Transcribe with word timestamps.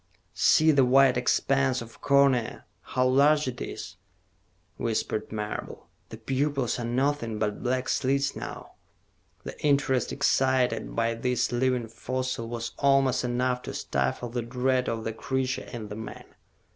"See 0.33 0.71
the 0.71 0.83
white 0.83 1.15
expanse 1.15 1.79
of 1.79 2.01
cornea, 2.01 2.65
how 2.81 3.05
large 3.05 3.47
it 3.47 3.61
is," 3.61 3.97
whispered 4.77 5.31
Marable. 5.31 5.89
"The 6.09 6.17
pupils 6.17 6.79
are 6.79 6.85
nothing 6.85 7.37
but 7.37 7.61
black 7.61 7.87
slits 7.87 8.35
now." 8.35 8.71
The 9.43 9.55
interest 9.63 10.11
excited 10.11 10.95
by 10.95 11.13
this 11.13 11.51
living 11.51 11.87
fossil 11.87 12.49
was 12.49 12.71
almost 12.79 13.23
enough 13.23 13.61
to 13.61 13.75
stifle 13.75 14.29
the 14.29 14.41
dread 14.41 14.89
of 14.89 15.03
the 15.03 15.13
creature 15.13 15.69
in 15.71 15.89
the 15.89 15.95
man. 15.95 16.25